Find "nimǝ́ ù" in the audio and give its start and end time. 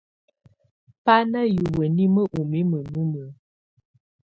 1.95-2.41